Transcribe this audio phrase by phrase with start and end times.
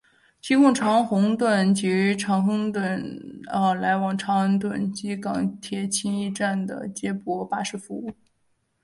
[0.41, 3.03] 提供长宏邨及长亨邨
[3.79, 8.11] 来往长安邨及港铁青衣站的接驳巴士服务。